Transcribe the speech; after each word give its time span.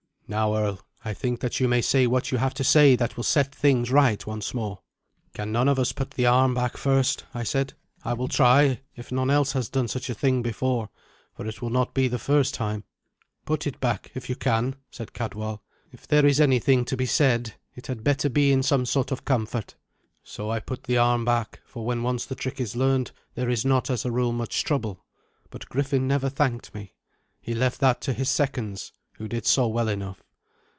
"Now, 0.27 0.55
earl, 0.55 0.79
I 1.03 1.13
think 1.13 1.41
that 1.41 1.59
you 1.59 1.67
may 1.67 1.81
say 1.81 2.07
what 2.07 2.31
you 2.31 2.37
have 2.37 2.53
to 2.53 2.63
say 2.63 2.95
that 2.95 3.17
will 3.17 3.23
set 3.25 3.53
things 3.53 3.91
right 3.91 4.25
once 4.25 4.53
more." 4.53 4.79
"Can 5.33 5.51
none 5.51 5.67
of 5.67 5.77
us 5.77 5.91
put 5.91 6.11
the 6.11 6.25
arm 6.25 6.53
back 6.53 6.77
first?" 6.77 7.25
I 7.33 7.43
said. 7.43 7.73
"I 8.05 8.13
will 8.13 8.29
try, 8.29 8.79
if 8.95 9.11
none 9.11 9.29
else 9.29 9.51
has 9.51 9.67
done 9.67 9.89
such 9.89 10.09
a 10.09 10.13
thing 10.13 10.41
before, 10.41 10.87
for 11.35 11.45
it 11.45 11.61
will 11.61 11.69
not 11.69 11.93
be 11.93 12.07
the 12.07 12.17
first 12.17 12.53
time." 12.53 12.85
"Put 13.43 13.67
it 13.67 13.81
back, 13.81 14.09
if 14.15 14.29
you 14.29 14.37
can," 14.37 14.77
said 14.89 15.11
Cadwal. 15.11 15.61
"If 15.91 16.07
there 16.07 16.25
is 16.25 16.39
anything 16.39 16.85
to 16.85 16.95
be 16.95 17.05
said, 17.05 17.55
it 17.75 17.87
had 17.87 18.01
better 18.01 18.29
be 18.29 18.53
in 18.53 18.63
some 18.63 18.85
sort 18.85 19.11
of 19.11 19.25
comfort." 19.25 19.75
So 20.23 20.49
I 20.49 20.61
put 20.61 20.85
the 20.85 20.97
arm 20.97 21.25
back, 21.25 21.59
for 21.65 21.85
when 21.85 22.03
once 22.03 22.25
the 22.25 22.35
trick 22.35 22.61
is 22.61 22.73
learned 22.73 23.11
there 23.35 23.49
is 23.49 23.65
not, 23.65 23.89
as 23.89 24.05
a 24.05 24.11
rule, 24.11 24.31
much 24.31 24.63
trouble. 24.63 25.03
But 25.49 25.67
Griffin 25.67 26.07
never 26.07 26.29
thanked 26.29 26.73
me. 26.73 26.93
He 27.41 27.53
left 27.53 27.81
that 27.81 27.99
to 28.03 28.13
his 28.13 28.29
seconds, 28.29 28.93
who 29.15 29.27
did 29.27 29.45
so 29.45 29.67
well 29.67 29.87
enough. 29.87 30.23